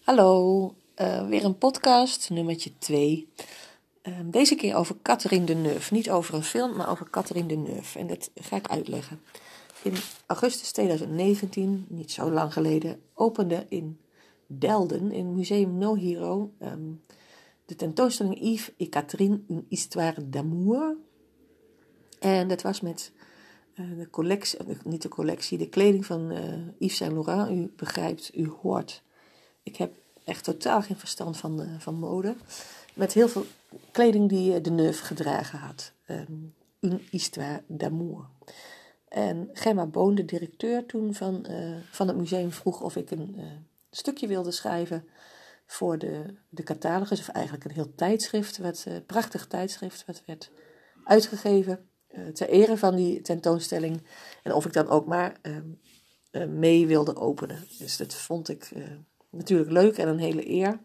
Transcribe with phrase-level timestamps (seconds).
[0.00, 3.28] Hallo, uh, weer een podcast, nummertje 2.
[4.02, 5.94] Uh, deze keer over Catherine Deneuve.
[5.94, 7.98] Niet over een film, maar over Catherine Deneuve.
[7.98, 9.20] En dat ga ik uitleggen.
[9.82, 9.92] In
[10.26, 14.00] augustus 2019, niet zo lang geleden, opende in
[14.46, 17.02] Delden, in Museum No Hero, um,
[17.64, 20.96] de tentoonstelling Yves et Catherine, une histoire d'amour.
[22.18, 23.12] En dat was met
[23.74, 26.32] uh, de collectie, niet de collectie, de kleding van
[26.78, 27.50] Yves Saint Laurent.
[27.50, 29.02] U begrijpt, u hoort
[29.62, 29.92] ik heb
[30.24, 32.36] echt totaal geen verstand van, uh, van mode.
[32.94, 33.46] Met heel veel
[33.90, 35.92] kleding die uh, de neuf gedragen had.
[36.06, 38.28] Um, une histoire d'amour.
[39.08, 43.36] En Gemma Boon, de directeur toen van, uh, van het museum, vroeg of ik een
[43.90, 45.08] stukje wilde schrijven
[45.66, 47.20] voor de, de catalogus.
[47.20, 50.50] Of eigenlijk een heel tijdschrift, wat, prachtig tijdschrift, wat werd
[51.04, 51.88] uitgegeven
[52.32, 54.02] ter ere van die tentoonstelling.
[54.42, 57.66] En of ik dan ook maar ehm, mee wilde openen.
[57.78, 58.72] Dus dat vond ik
[59.30, 60.80] natuurlijk leuk en een hele eer.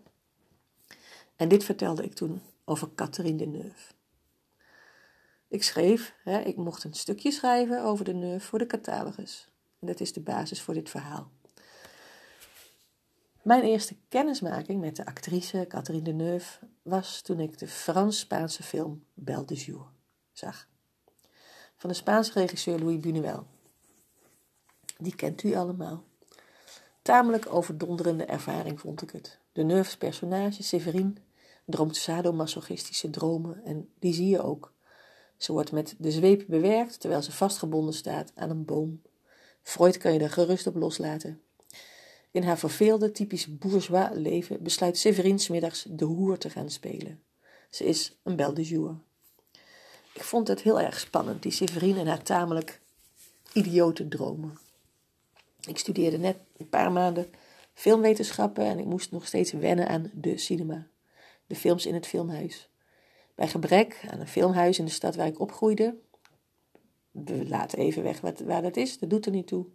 [1.35, 3.93] En dit vertelde ik toen over Catherine de Neuve.
[5.48, 9.49] Ik schreef, hè, ik mocht een stukje schrijven over de Neuve voor de catalogus.
[9.79, 11.32] En dat is de basis voor dit verhaal.
[13.41, 19.05] Mijn eerste kennismaking met de actrice Catherine de Neuve was toen ik de Frans-Spaanse film
[19.13, 19.87] Belle de Jour
[20.32, 20.68] zag.
[21.77, 23.43] Van de Spaanse regisseur Louis Buñuel.
[24.98, 26.04] Die kent u allemaal.
[27.06, 29.40] Tamelijk overdonderende ervaring vond ik het.
[29.52, 31.14] De Nerves personage, Severine,
[31.66, 34.74] droomt sadomasochistische dromen en die zie je ook.
[35.38, 39.02] Ze wordt met de zweep bewerkt terwijl ze vastgebonden staat aan een boom.
[39.64, 41.42] Freud kan je er gerust op loslaten.
[42.32, 47.22] In haar verveelde, typisch bourgeois leven besluit Severine smiddags de hoer te gaan spelen.
[47.70, 48.96] Ze is een belle de jour.
[50.14, 52.82] Ik vond het heel erg spannend, die Severine en haar tamelijk
[53.54, 54.65] idiote dromen.
[55.68, 57.30] Ik studeerde net een paar maanden
[57.74, 60.88] filmwetenschappen en ik moest nog steeds wennen aan de cinema.
[61.48, 62.70] De films in het filmhuis.
[63.35, 65.96] Bij gebrek aan een filmhuis in de stad waar ik opgroeide,
[67.12, 69.66] we laten even weg wat, waar dat is, dat doet er niet toe.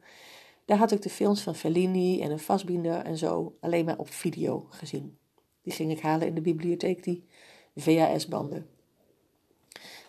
[0.65, 4.11] Daar had ik de films van Fellini en een Fassbinder en zo alleen maar op
[4.11, 5.19] video gezien.
[5.63, 7.25] Die ging ik halen in de bibliotheek, die
[7.77, 8.69] VHS-banden.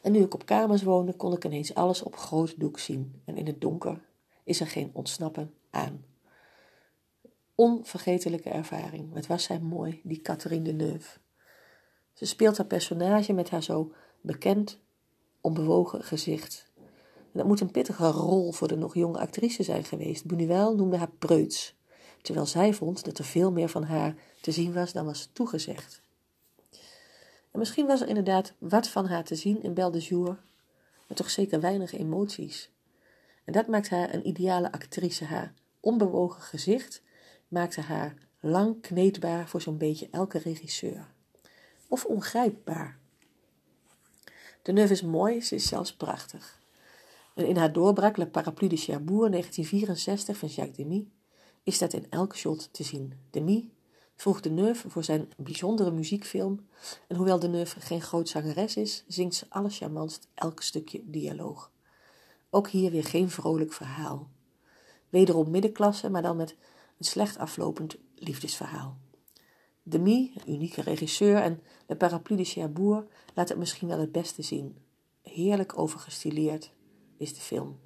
[0.02, 3.22] En nu ik op kamers woonde, kon ik ineens alles op groot doek zien.
[3.25, 4.02] En in het donker
[4.44, 6.06] is er geen ontsnappen aan.
[7.56, 9.14] Onvergetelijke ervaring.
[9.14, 11.20] Wat was zij mooi, die Catherine Deneuve.
[12.14, 14.80] Ze speelt haar personage met haar zo bekend,
[15.42, 16.70] onbewogen gezicht.
[17.31, 20.24] Dat moet een pittige rol voor de nog jonge actrice zijn geweest.
[20.34, 21.76] Buñuel noemde haar preuts,
[22.22, 26.02] terwijl zij vond dat er veel meer van haar te zien was dan was toegezegd.
[27.52, 30.44] En misschien was er inderdaad wat van haar te zien in Belle de Jour,
[31.08, 32.72] maar toch zeker weinig emoties.
[33.44, 35.26] En dat maakt haar een ideale actrice.
[35.26, 37.02] Haar onbewogen gezicht
[37.47, 41.08] maakte haar lang kneedbaar voor zo'n beetje elke regisseur.
[41.88, 43.00] Of ongrijpbaar.
[44.62, 46.59] De neuf is mooi, ze is zelfs prachtig.
[47.36, 51.08] En in haar doorbraak Le Parapluie de Cherbourg 1964 van Jacques Demy
[51.64, 53.13] is dat in elk shot te zien.
[53.30, 53.69] Demy
[54.16, 56.68] vroeg de Neuf voor zijn bijzondere muziekfilm
[57.08, 61.72] en hoewel de Neuf geen groot zangeres is, zingt ze allercharmantst elk stukje dialoog.
[62.50, 64.30] Ook hier weer geen vrolijk verhaal.
[65.12, 66.56] Wederom middenklasse, maar dan met
[66.98, 68.98] een slecht aflopend liefdesverhaal.
[69.84, 74.42] Demi, een unieke regisseur, en de parapluie de Cherbourg laat het misschien wel het beste
[74.42, 74.78] zien.
[75.22, 76.72] Heerlijk overgestileerd
[77.18, 77.80] is de film.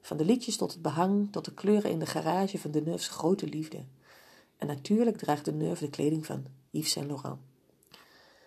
[0.00, 3.08] Van de liedjes tot het behang, tot de kleuren in de garage van de Neufs
[3.08, 3.84] grote liefde.
[4.56, 7.38] En natuurlijk draagt de Neuf de kleding van Yves Saint Laurent.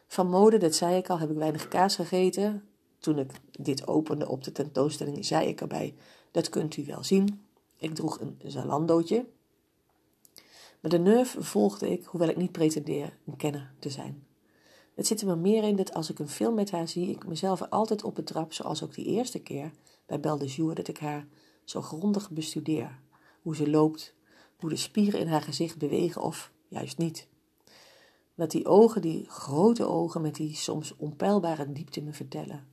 [0.08, 2.64] Van mode, dat zei ik al, heb ik weinig kaas gegeten.
[3.00, 5.96] Toen ik dit opende op de tentoonstelling, zei ik erbij:
[6.32, 7.47] Dat kunt u wel zien.
[7.78, 9.26] Ik droeg een Zalandootje.
[10.80, 14.26] Maar de nerve volgde ik, hoewel ik niet pretendeer een kenner te zijn.
[14.96, 17.28] Het zit er me meer in dat als ik een film met haar zie, ik
[17.28, 19.72] mezelf altijd op betrap, zoals ook die eerste keer
[20.06, 21.28] bij Belle de Jour, dat ik haar
[21.64, 23.00] zo grondig bestudeer.
[23.42, 24.14] Hoe ze loopt,
[24.56, 27.28] hoe de spieren in haar gezicht bewegen of juist niet.
[28.34, 32.68] Wat die ogen, die grote ogen met die soms onpeilbare diepte me vertellen.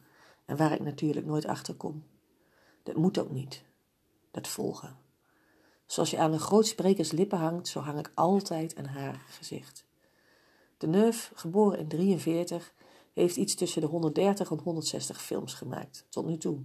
[0.44, 2.04] En waar ik natuurlijk nooit achter kom.
[2.82, 3.64] Dat moet ook niet
[4.34, 4.96] dat volgen.
[5.86, 9.86] Zoals je aan een grootsprekers lippen hangt, zo hang ik altijd aan haar gezicht.
[10.78, 12.74] De Neuf, geboren in 43,
[13.12, 16.58] heeft iets tussen de 130 en 160 films gemaakt, tot nu toe.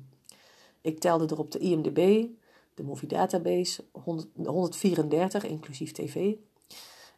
[0.82, 2.28] Ik telde er op de IMDb,
[2.74, 6.36] de Movie Database, 134, inclusief tv.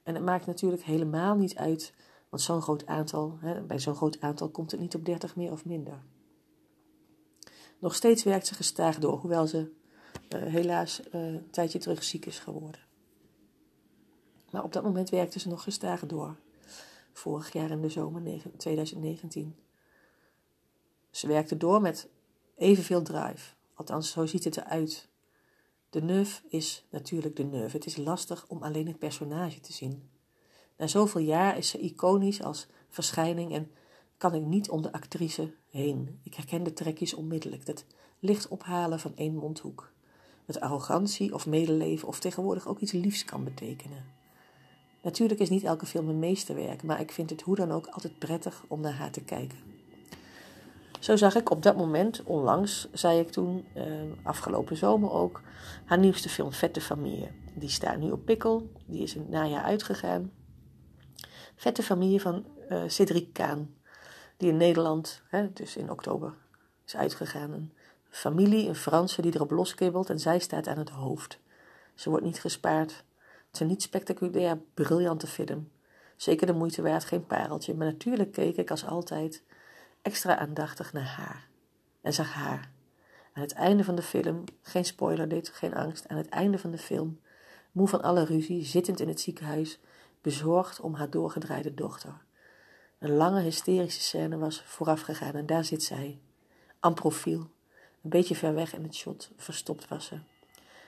[0.04, 1.94] En het maakt natuurlijk helemaal niet uit,
[2.30, 5.52] want zo'n groot aantal, hè, bij zo'n groot aantal komt het niet op 30 meer
[5.52, 6.04] of minder.
[7.80, 9.72] Nog steeds werkt ze gestaag door, hoewel ze
[10.40, 12.82] helaas uh, een tijdje terug ziek is geworden.
[14.52, 16.36] Maar op dat moment werkte ze nog gestaag door.
[17.14, 19.56] Vorig jaar in de zomer 2019.
[21.10, 22.08] Ze werkte door met
[22.56, 23.54] evenveel drive.
[23.74, 25.10] Althans, zo ziet het eruit.
[25.90, 27.72] De neuf is natuurlijk de neuf.
[27.72, 30.10] Het is lastig om alleen het personage te zien.
[30.78, 33.72] Na zoveel jaar is ze iconisch als verschijning en
[34.18, 36.20] kan ik niet om de actrice heen.
[36.24, 37.66] Ik herken de trekjes onmiddellijk.
[37.66, 37.86] Dat
[38.20, 39.92] licht ophalen van één mondhoek.
[40.52, 44.06] Met arrogantie of medeleven of tegenwoordig ook iets liefs kan betekenen.
[45.02, 48.20] Natuurlijk is niet elke film een meesterwerk, maar ik vind het hoe dan ook altijd
[48.20, 49.58] prettig om naar haar te kijken.
[51.00, 53.84] Zo zag ik op dat moment, onlangs, zei ik toen, eh,
[54.24, 55.42] afgelopen zomer ook,
[55.86, 57.32] haar nieuwste film Vette Familie.
[57.54, 60.32] Die staat nu op Pikkel, die is in het najaar uitgegaan.
[61.56, 63.76] Vette Familie van uh, Cedric Kaan,
[64.38, 66.34] die in Nederland, hè, dus in oktober,
[66.86, 67.72] is uitgegaan.
[68.12, 71.40] Familie, een Franse, die erop loskibbelt en zij staat aan het hoofd.
[71.96, 72.92] Ze wordt niet gespaard.
[72.92, 75.72] Het is een niet spectaculair, briljante film.
[76.16, 77.74] Zeker de moeite waard, geen pareltje.
[77.74, 79.44] Maar natuurlijk keek ik als altijd
[80.02, 81.48] extra aandachtig naar haar.
[82.02, 82.72] En zag haar.
[83.34, 86.72] Aan het einde van de film, geen spoiler dit, geen angst, aan het einde van
[86.72, 87.20] de film,
[87.72, 89.80] moe van alle ruzie, zittend in het ziekenhuis,
[90.22, 92.22] bezorgd om haar doorgedraaide dochter.
[93.00, 96.20] Een lange hysterische scène was voorafgegaan en daar zit zij,
[96.80, 97.50] aan profiel,
[98.02, 100.16] een beetje ver weg in het shot, verstopt was ze.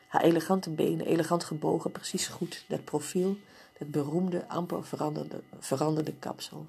[0.07, 3.37] Haar elegante benen, elegant gebogen, precies goed, dat profiel,
[3.77, 6.65] dat beroemde, amper veranderde, veranderde kapsel.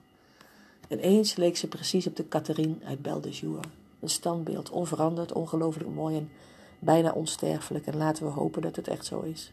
[0.88, 3.60] En eens leek ze precies op de Catherine uit Belle de Jour.
[4.00, 6.30] Een standbeeld, onveranderd, ongelooflijk mooi en
[6.78, 7.86] bijna onsterfelijk.
[7.86, 9.52] En laten we hopen dat het echt zo is.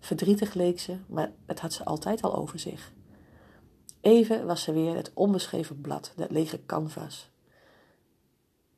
[0.00, 2.92] Verdrietig leek ze, maar het had ze altijd al over zich.
[4.00, 7.30] Even was ze weer het onbeschreven blad, dat lege canvas.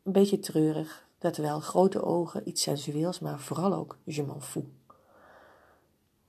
[0.02, 4.64] Een beetje treurig, dat wel, grote ogen, iets sensueels, maar vooral ook je m'en fous.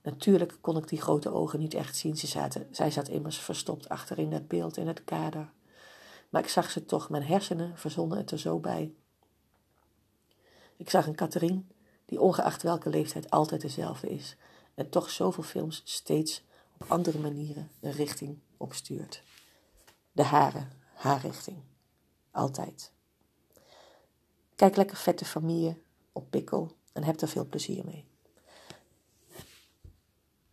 [0.02, 2.16] Natuurlijk kon ik die grote ogen niet echt zien.
[2.16, 5.52] Ze zaten, zij zat immers verstopt achter in dat beeld, in het kader.
[6.28, 8.94] Maar ik zag ze toch, mijn hersenen verzonnen het er zo bij.
[10.76, 11.62] Ik zag een Catherine,
[12.04, 14.36] die ongeacht welke leeftijd altijd dezelfde is.
[14.74, 16.44] En toch zoveel films steeds
[16.78, 19.22] op andere manieren een richting opstuurt.
[20.12, 21.62] De haren, haar richting.
[22.30, 22.92] Altijd.
[24.62, 25.82] Kijk lekker vette familie
[26.12, 28.11] op pikkel en heb er veel plezier mee.